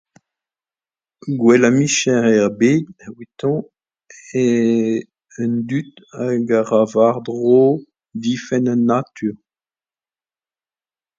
[1.39, 3.59] Gwellañ micher er bed evidon
[4.43, 4.49] eo
[5.41, 7.61] an dud hag a ra war dro
[8.21, 9.35] difenn an natur